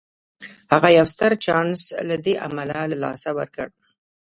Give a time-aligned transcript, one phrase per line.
[0.73, 3.67] هغه يو ستر چانس له دې امله له لاسه ورکړ.